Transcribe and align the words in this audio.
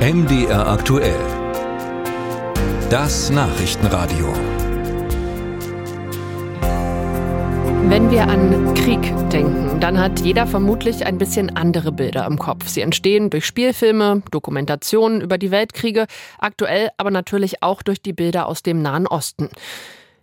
MDR 0.00 0.66
aktuell. 0.66 1.20
Das 2.88 3.28
Nachrichtenradio. 3.28 4.32
Wenn 7.90 8.10
wir 8.10 8.22
an 8.22 8.72
Krieg 8.72 9.12
denken, 9.28 9.78
dann 9.78 9.98
hat 9.98 10.20
jeder 10.20 10.46
vermutlich 10.46 11.04
ein 11.04 11.18
bisschen 11.18 11.54
andere 11.54 11.92
Bilder 11.92 12.24
im 12.24 12.38
Kopf. 12.38 12.66
Sie 12.68 12.80
entstehen 12.80 13.28
durch 13.28 13.44
Spielfilme, 13.44 14.22
Dokumentationen 14.30 15.20
über 15.20 15.36
die 15.36 15.50
Weltkriege, 15.50 16.06
aktuell 16.38 16.88
aber 16.96 17.10
natürlich 17.10 17.62
auch 17.62 17.82
durch 17.82 18.00
die 18.00 18.14
Bilder 18.14 18.46
aus 18.46 18.62
dem 18.62 18.80
Nahen 18.80 19.06
Osten. 19.06 19.50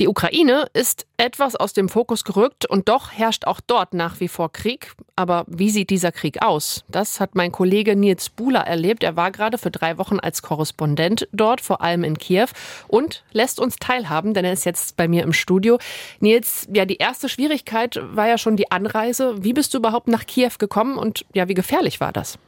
Die 0.00 0.08
Ukraine 0.08 0.64
ist 0.72 1.06
etwas 1.18 1.56
aus 1.56 1.74
dem 1.74 1.90
Fokus 1.90 2.24
gerückt 2.24 2.64
und 2.64 2.88
doch 2.88 3.12
herrscht 3.12 3.46
auch 3.46 3.60
dort 3.60 3.92
nach 3.92 4.18
wie 4.18 4.28
vor 4.28 4.50
Krieg. 4.50 4.94
Aber 5.14 5.44
wie 5.46 5.68
sieht 5.68 5.90
dieser 5.90 6.10
Krieg 6.10 6.40
aus? 6.40 6.84
Das 6.88 7.20
hat 7.20 7.34
mein 7.34 7.52
Kollege 7.52 7.94
Nils 7.94 8.30
Buhler 8.30 8.60
erlebt. 8.60 9.02
Er 9.04 9.16
war 9.16 9.30
gerade 9.30 9.58
für 9.58 9.70
drei 9.70 9.98
Wochen 9.98 10.18
als 10.18 10.40
Korrespondent 10.40 11.28
dort, 11.32 11.60
vor 11.60 11.82
allem 11.82 12.02
in 12.02 12.16
Kiew, 12.16 12.46
und 12.88 13.24
lässt 13.32 13.60
uns 13.60 13.76
teilhaben, 13.76 14.32
denn 14.32 14.46
er 14.46 14.54
ist 14.54 14.64
jetzt 14.64 14.96
bei 14.96 15.06
mir 15.06 15.22
im 15.22 15.34
Studio. 15.34 15.78
Nils, 16.18 16.66
ja, 16.72 16.86
die 16.86 16.96
erste 16.96 17.28
Schwierigkeit 17.28 18.00
war 18.02 18.26
ja 18.26 18.38
schon 18.38 18.56
die 18.56 18.70
Anreise. 18.70 19.44
Wie 19.44 19.52
bist 19.52 19.74
du 19.74 19.78
überhaupt 19.78 20.08
nach 20.08 20.24
Kiew 20.24 20.52
gekommen 20.58 20.96
und 20.96 21.26
ja, 21.34 21.46
wie 21.48 21.54
gefährlich 21.54 22.00
war 22.00 22.12
das? 22.14 22.38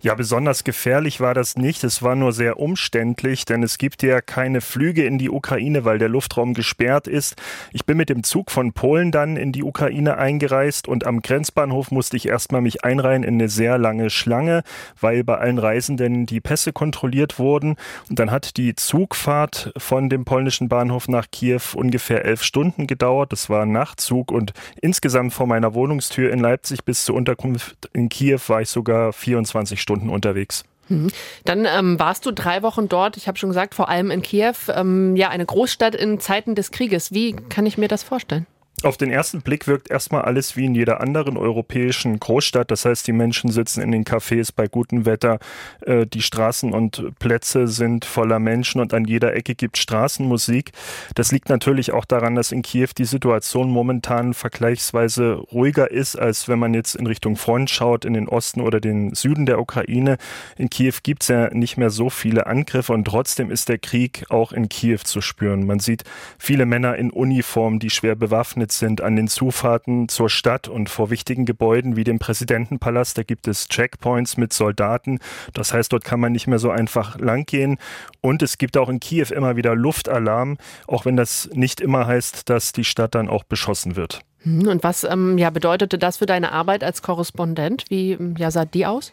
Ja, 0.00 0.14
besonders 0.14 0.64
gefährlich 0.64 1.20
war 1.20 1.34
das 1.34 1.56
nicht. 1.56 1.82
Es 1.82 2.02
war 2.02 2.14
nur 2.14 2.32
sehr 2.32 2.58
umständlich, 2.58 3.44
denn 3.44 3.62
es 3.62 3.78
gibt 3.78 4.02
ja 4.02 4.20
keine 4.20 4.60
Flüge 4.60 5.04
in 5.04 5.18
die 5.18 5.30
Ukraine, 5.30 5.84
weil 5.84 5.98
der 5.98 6.08
Luftraum 6.08 6.54
gesperrt 6.54 7.08
ist. 7.08 7.36
Ich 7.72 7.86
bin 7.86 7.96
mit 7.96 8.10
dem 8.10 8.22
Zug 8.22 8.50
von 8.50 8.72
Polen 8.72 9.10
dann 9.10 9.36
in 9.36 9.52
die 9.52 9.62
Ukraine 9.62 10.18
eingereist 10.18 10.88
und 10.88 11.06
am 11.06 11.22
Grenzbahnhof 11.22 11.90
musste 11.90 12.16
ich 12.16 12.28
erstmal 12.28 12.60
mich 12.60 12.84
einreihen 12.84 13.22
in 13.22 13.34
eine 13.34 13.48
sehr 13.48 13.78
lange 13.78 14.10
Schlange, 14.10 14.62
weil 15.00 15.24
bei 15.24 15.38
allen 15.38 15.58
Reisenden 15.58 16.26
die 16.26 16.40
Pässe 16.40 16.72
kontrolliert 16.72 17.38
wurden. 17.38 17.76
Und 18.08 18.18
dann 18.18 18.30
hat 18.30 18.56
die 18.56 18.74
Zugfahrt 18.74 19.72
von 19.76 20.10
dem 20.10 20.24
polnischen 20.24 20.68
Bahnhof 20.68 21.08
nach 21.08 21.30
Kiew 21.30 21.62
ungefähr 21.74 22.24
elf 22.24 22.42
Stunden 22.42 22.86
gedauert. 22.86 23.32
Das 23.32 23.48
war 23.48 23.62
ein 23.62 23.72
Nachtzug 23.72 24.30
und 24.30 24.52
insgesamt 24.82 25.32
von 25.32 25.48
meiner 25.48 25.74
Wohnungstür 25.74 26.30
in 26.30 26.40
Leipzig 26.40 26.84
bis 26.84 27.04
zur 27.04 27.14
Unterkunft 27.14 27.88
in 27.94 28.08
Kiew 28.08 28.40
war 28.48 28.60
ich 28.60 28.68
sogar 28.68 29.12
24 29.12 29.54
24 29.64 29.80
Stunden 29.80 30.08
unterwegs. 30.10 30.64
Mhm. 30.88 31.10
Dann 31.44 31.66
ähm, 31.66 31.98
warst 31.98 32.26
du 32.26 32.30
drei 32.30 32.62
Wochen 32.62 32.88
dort, 32.88 33.16
ich 33.16 33.26
habe 33.26 33.38
schon 33.38 33.48
gesagt, 33.48 33.74
vor 33.74 33.88
allem 33.88 34.10
in 34.10 34.22
Kiew, 34.22 34.54
ähm, 34.68 35.16
ja, 35.16 35.30
eine 35.30 35.46
Großstadt 35.46 35.94
in 35.94 36.20
Zeiten 36.20 36.54
des 36.54 36.70
Krieges. 36.70 37.12
Wie 37.12 37.32
kann 37.32 37.66
ich 37.66 37.78
mir 37.78 37.88
das 37.88 38.02
vorstellen? 38.02 38.46
Auf 38.84 38.98
den 38.98 39.10
ersten 39.10 39.40
Blick 39.40 39.66
wirkt 39.66 39.90
erstmal 39.90 40.22
alles 40.22 40.56
wie 40.56 40.66
in 40.66 40.74
jeder 40.74 41.00
anderen 41.00 41.38
europäischen 41.38 42.20
Großstadt. 42.20 42.70
Das 42.70 42.84
heißt, 42.84 43.06
die 43.06 43.14
Menschen 43.14 43.50
sitzen 43.50 43.80
in 43.80 43.90
den 43.90 44.04
Cafés 44.04 44.50
bei 44.54 44.66
gutem 44.66 45.06
Wetter. 45.06 45.38
Äh, 45.80 46.04
die 46.04 46.20
Straßen 46.20 46.70
und 46.70 47.18
Plätze 47.18 47.66
sind 47.66 48.04
voller 48.04 48.38
Menschen 48.38 48.82
und 48.82 48.92
an 48.92 49.06
jeder 49.06 49.34
Ecke 49.34 49.54
gibt 49.54 49.78
Straßenmusik. 49.78 50.72
Das 51.14 51.32
liegt 51.32 51.48
natürlich 51.48 51.92
auch 51.92 52.04
daran, 52.04 52.34
dass 52.34 52.52
in 52.52 52.60
Kiew 52.60 52.88
die 52.98 53.06
Situation 53.06 53.70
momentan 53.70 54.34
vergleichsweise 54.34 55.32
ruhiger 55.50 55.90
ist, 55.90 56.16
als 56.16 56.46
wenn 56.48 56.58
man 56.58 56.74
jetzt 56.74 56.94
in 56.94 57.06
Richtung 57.06 57.36
Front 57.36 57.70
schaut, 57.70 58.04
in 58.04 58.12
den 58.12 58.28
Osten 58.28 58.60
oder 58.60 58.80
den 58.80 59.14
Süden 59.14 59.46
der 59.46 59.60
Ukraine. 59.60 60.18
In 60.58 60.68
Kiew 60.68 60.96
gibt 61.02 61.22
es 61.22 61.28
ja 61.28 61.48
nicht 61.54 61.78
mehr 61.78 61.88
so 61.88 62.10
viele 62.10 62.46
Angriffe 62.46 62.92
und 62.92 63.06
trotzdem 63.06 63.50
ist 63.50 63.70
der 63.70 63.78
Krieg 63.78 64.26
auch 64.28 64.52
in 64.52 64.68
Kiew 64.68 64.98
zu 65.04 65.22
spüren. 65.22 65.64
Man 65.64 65.78
sieht 65.78 66.04
viele 66.38 66.66
Männer 66.66 66.96
in 66.96 67.10
Uniform, 67.10 67.78
die 67.78 67.88
schwer 67.88 68.14
bewaffnet 68.14 68.73
sind 68.78 69.00
an 69.00 69.16
den 69.16 69.28
Zufahrten 69.28 70.08
zur 70.08 70.28
Stadt 70.28 70.68
und 70.68 70.90
vor 70.90 71.10
wichtigen 71.10 71.44
Gebäuden 71.44 71.96
wie 71.96 72.04
dem 72.04 72.18
Präsidentenpalast. 72.18 73.18
Da 73.18 73.22
gibt 73.22 73.48
es 73.48 73.68
Checkpoints 73.68 74.36
mit 74.36 74.52
Soldaten. 74.52 75.18
Das 75.52 75.72
heißt, 75.72 75.92
dort 75.92 76.04
kann 76.04 76.20
man 76.20 76.32
nicht 76.32 76.46
mehr 76.46 76.58
so 76.58 76.70
einfach 76.70 77.18
langgehen. 77.18 77.78
Und 78.20 78.42
es 78.42 78.58
gibt 78.58 78.76
auch 78.76 78.88
in 78.88 79.00
Kiew 79.00 79.28
immer 79.30 79.56
wieder 79.56 79.74
Luftalarm, 79.74 80.58
auch 80.86 81.04
wenn 81.04 81.16
das 81.16 81.48
nicht 81.52 81.80
immer 81.80 82.06
heißt, 82.06 82.48
dass 82.48 82.72
die 82.72 82.84
Stadt 82.84 83.14
dann 83.14 83.28
auch 83.28 83.44
beschossen 83.44 83.96
wird. 83.96 84.20
Hm, 84.42 84.68
und 84.68 84.82
was 84.84 85.04
ähm, 85.04 85.38
ja, 85.38 85.50
bedeutete 85.50 85.98
das 85.98 86.18
für 86.18 86.26
deine 86.26 86.52
Arbeit 86.52 86.84
als 86.84 87.02
Korrespondent? 87.02 87.84
Wie 87.88 88.18
ja, 88.38 88.50
sah 88.50 88.64
die 88.64 88.86
aus? 88.86 89.12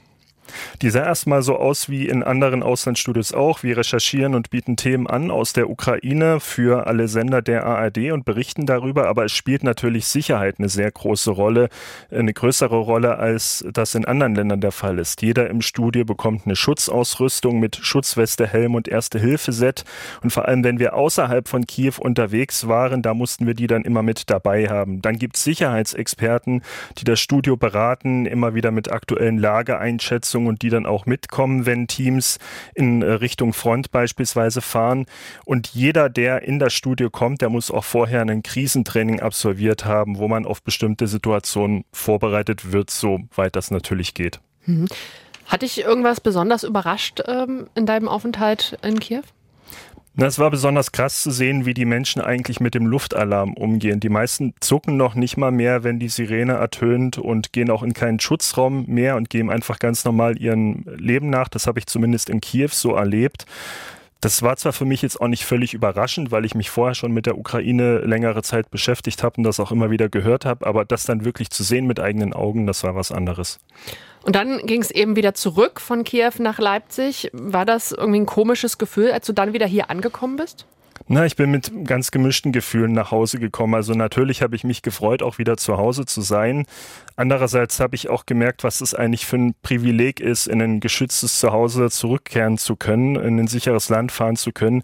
Die 0.82 0.90
sah 0.90 1.04
erstmal 1.04 1.44
so 1.44 1.58
aus 1.58 1.90
wie 1.90 2.08
in 2.08 2.24
anderen 2.24 2.64
Auslandsstudios 2.64 3.34
auch. 3.34 3.64
Wir 3.64 3.78
recherchieren 3.78 4.36
und 4.36 4.50
bieten 4.50 4.76
Themen 4.76 5.08
an 5.08 5.32
aus 5.32 5.54
der 5.54 5.70
Ukraine 5.70 6.40
für 6.40 6.88
alle 6.88 7.08
Sender 7.08 7.42
der 7.42 7.66
ARD 7.66 8.12
und 8.12 8.26
berichten 8.26 8.66
darüber, 8.66 9.08
aber 9.08 9.26
es 9.26 9.32
spielt 9.32 9.64
natürlich 9.64 10.08
Sicherheit 10.08 10.56
eine 10.58 10.70
sehr 10.70 10.90
große 10.92 11.32
Rolle, 11.32 11.70
eine 12.10 12.34
größere 12.34 12.78
Rolle, 12.78 13.18
als 13.18 13.66
das 13.72 13.96
in 13.96 14.06
anderen 14.06 14.36
Ländern 14.36 14.62
der 14.62 14.72
Fall 14.72 15.00
ist. 15.00 15.22
Jeder 15.22 15.50
im 15.50 15.62
Studio 15.62 16.04
bekommt 16.04 16.46
eine 16.46 16.56
Schutzausrüstung 16.56 17.60
mit 17.60 17.76
Schutzweste, 17.76 18.48
Helm 18.48 18.76
und 18.76 18.88
Erste-Hilfe-Set. 18.88 19.84
Und 20.24 20.32
vor 20.32 20.48
allem, 20.48 20.64
wenn 20.64 20.80
wir 20.80 20.96
außerhalb 20.96 21.48
von 21.48 21.68
Kiew 21.68 21.94
unterwegs 22.00 22.68
waren, 22.68 23.02
da 23.02 23.14
mussten 23.14 23.46
wir 23.46 23.54
die 23.54 23.68
dann 23.68 23.84
immer 23.84 24.04
mit 24.04 24.30
dabei 24.30 24.68
haben. 24.68 25.02
Dann 25.02 25.18
gibt 25.18 25.36
es 25.36 25.44
Sicherheitsexperten, 25.44 26.62
die 26.98 27.04
das 27.04 27.20
Studio 27.20 27.58
beraten, 27.58 28.26
immer 28.26 28.56
wieder 28.56 28.72
mit 28.72 28.92
aktuellen 28.92 29.38
Lageeinschätzungen 29.38 30.31
Leistung 30.32 30.48
und 30.48 30.62
die 30.62 30.70
dann 30.70 30.86
auch 30.86 31.06
mitkommen, 31.06 31.66
wenn 31.66 31.88
Teams 31.88 32.40
in 32.74 33.02
äh, 33.02 33.12
Richtung 33.12 33.54
Front 33.54 33.92
beispielsweise 33.92 34.62
fahren. 34.62 35.06
Und 35.46 35.70
jeder, 35.74 36.10
der 36.10 36.44
in 36.44 36.60
das 36.60 36.74
Studio 36.74 37.10
kommt, 37.10 37.42
der 37.42 37.50
muss 37.50 37.72
auch 37.72 37.84
vorher 37.84 38.22
ein 38.22 38.44
Krisentraining 38.44 39.20
absolviert 39.20 39.86
haben, 39.86 40.18
wo 40.18 40.28
man 40.28 40.46
auf 40.46 40.62
bestimmte 40.64 41.08
Situationen 41.08 41.84
vorbereitet 41.92 42.72
wird, 42.72 42.90
soweit 42.90 43.56
das 43.56 43.72
natürlich 43.72 44.14
geht. 44.14 44.40
Mhm. 44.66 44.88
Hat 45.48 45.64
dich 45.64 45.82
irgendwas 45.82 46.22
besonders 46.22 46.64
überrascht 46.64 47.22
ähm, 47.28 47.68
in 47.76 47.86
deinem 47.86 48.08
Aufenthalt 48.08 48.78
in 48.84 49.00
Kiew? 49.00 49.24
Es 50.18 50.40
war 50.40 50.52
besonders 50.52 50.92
krass 50.92 51.24
zu 51.24 51.32
sehen, 51.32 51.66
wie 51.66 51.74
die 51.74 51.86
Menschen 51.86 52.22
eigentlich 52.22 52.60
mit 52.60 52.76
dem 52.76 52.86
Luftalarm 52.86 53.54
umgehen. 53.54 54.02
Die 54.02 54.10
meisten 54.10 54.54
zucken 54.60 54.98
noch 54.98 55.16
nicht 55.16 55.38
mal 55.38 55.52
mehr, 55.52 55.86
wenn 55.86 56.00
die 56.00 56.10
Sirene 56.10 56.54
ertönt 56.54 57.18
und 57.18 57.54
gehen 57.54 57.70
auch 57.70 57.82
in 57.82 57.94
keinen 57.94 58.20
Schutzraum 58.20 58.86
mehr 58.88 59.16
und 59.16 59.30
gehen 59.30 59.50
einfach 59.50 59.80
ganz 59.80 60.04
normal 60.04 60.38
ihrem 60.38 60.84
Leben 60.98 61.30
nach. 61.30 61.48
Das 61.48 61.66
habe 61.66 61.80
ich 61.80 61.88
zumindest 61.88 62.30
in 62.30 62.42
Kiew 62.42 62.70
so 62.72 62.94
erlebt. 62.94 63.46
Das 64.22 64.44
war 64.44 64.56
zwar 64.56 64.72
für 64.72 64.86
mich 64.86 65.02
jetzt 65.02 65.20
auch 65.20 65.28
nicht 65.28 65.46
völlig 65.46 65.74
überraschend, 65.74 66.30
weil 66.30 66.46
ich 66.46 66.54
mich 66.54 66.70
vorher 66.70 66.94
schon 66.94 67.12
mit 67.12 67.26
der 67.26 67.40
Ukraine 67.40 68.00
längere 68.00 68.44
Zeit 68.44 68.70
beschäftigt 68.70 69.24
habe 69.24 69.38
und 69.38 69.44
das 69.44 69.60
auch 69.60 69.72
immer 69.72 69.90
wieder 69.90 70.10
gehört 70.10 70.46
habe, 70.46 70.68
aber 70.68 70.86
das 70.86 71.06
dann 71.06 71.26
wirklich 71.26 71.50
zu 71.50 71.64
sehen 71.64 71.88
mit 71.88 72.00
eigenen 72.00 72.32
Augen, 72.32 72.68
das 72.68 72.84
war 72.84 72.96
was 72.96 73.12
anderes. 73.12 73.60
Und 74.24 74.36
dann 74.36 74.60
ging 74.68 74.82
es 74.82 74.92
eben 74.92 75.16
wieder 75.16 75.34
zurück 75.34 75.82
von 75.82 76.04
Kiew 76.04 76.34
nach 76.38 76.60
Leipzig. 76.60 77.32
War 77.34 77.66
das 77.66 77.92
irgendwie 77.92 78.20
ein 78.20 78.26
komisches 78.28 78.78
Gefühl, 78.78 79.12
als 79.12 79.26
du 79.26 79.34
dann 79.34 79.54
wieder 79.54 79.66
hier 79.66 79.90
angekommen 79.90 80.36
bist? 80.36 80.68
Na, 81.08 81.26
ich 81.26 81.36
bin 81.36 81.52
mit 81.52 81.72
ganz 81.86 82.12
gemischten 82.12 82.52
Gefühlen 82.52 82.94
nach 82.94 83.12
Hause 83.12 83.40
gekommen. 83.40 83.76
Also 83.76 83.94
natürlich 83.94 84.42
habe 84.42 84.56
ich 84.56 84.64
mich 84.64 84.82
gefreut, 84.82 85.24
auch 85.24 85.38
wieder 85.38 85.58
zu 85.58 85.78
Hause 85.78 86.06
zu 86.06 86.22
sein. 86.22 86.66
Andererseits 87.16 87.80
habe 87.80 87.96
ich 87.96 88.10
auch 88.10 88.26
gemerkt, 88.26 88.64
was 88.64 88.82
es 88.82 88.94
eigentlich 88.94 89.26
für 89.26 89.38
ein 89.38 89.56
Privileg 89.62 90.20
ist, 90.20 90.48
in 90.48 90.62
ein 90.62 90.80
geschütztes 90.80 91.40
Zuhause 91.40 91.90
zurückkehren 91.90 92.58
zu 92.58 92.76
können, 92.76 93.16
in 93.16 93.40
ein 93.40 93.48
sicheres 93.48 93.90
Land 93.90 94.12
fahren 94.12 94.36
zu 94.36 94.52
können. 94.52 94.84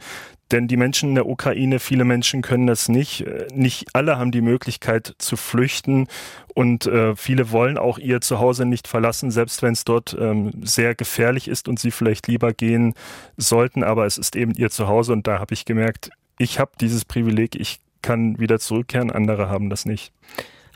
Denn 0.51 0.67
die 0.67 0.77
Menschen 0.77 1.09
in 1.09 1.15
der 1.15 1.27
Ukraine, 1.27 1.79
viele 1.79 2.05
Menschen 2.05 2.41
können 2.41 2.67
das 2.67 2.87
nicht. 2.87 3.25
Nicht 3.53 3.87
alle 3.93 4.17
haben 4.17 4.31
die 4.31 4.41
Möglichkeit 4.41 5.15
zu 5.17 5.35
flüchten 5.35 6.07
und 6.53 6.85
äh, 6.85 7.15
viele 7.15 7.51
wollen 7.51 7.77
auch 7.77 7.99
ihr 7.99 8.21
Zuhause 8.21 8.65
nicht 8.65 8.87
verlassen, 8.87 9.29
selbst 9.29 9.61
wenn 9.61 9.73
es 9.73 9.83
dort 9.83 10.15
ähm, 10.19 10.51
sehr 10.63 10.95
gefährlich 10.95 11.47
ist 11.47 11.67
und 11.67 11.79
sie 11.79 11.91
vielleicht 11.91 12.27
lieber 12.27 12.53
gehen 12.53 12.93
sollten. 13.35 13.83
Aber 13.83 14.05
es 14.05 14.17
ist 14.17 14.35
eben 14.35 14.53
ihr 14.53 14.69
Zuhause 14.69 15.13
und 15.13 15.27
da 15.27 15.39
habe 15.39 15.53
ich 15.53 15.65
gemerkt, 15.65 16.09
ich 16.37 16.59
habe 16.59 16.71
dieses 16.79 17.05
Privileg, 17.05 17.55
ich 17.55 17.79
kann 18.01 18.39
wieder 18.39 18.59
zurückkehren, 18.59 19.11
andere 19.11 19.49
haben 19.49 19.69
das 19.69 19.85
nicht. 19.85 20.13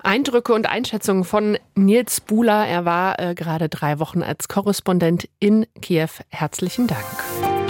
Eindrücke 0.03 0.53
und 0.53 0.67
Einschätzungen 0.67 1.23
von 1.23 1.57
Nils 1.75 2.21
Buhler. 2.21 2.67
Er 2.67 2.85
war 2.85 3.19
äh, 3.19 3.35
gerade 3.35 3.69
drei 3.69 3.99
Wochen 3.99 4.23
als 4.23 4.47
Korrespondent 4.47 5.29
in 5.39 5.67
Kiew. 5.81 6.09
Herzlichen 6.29 6.87
Dank. 6.87 7.60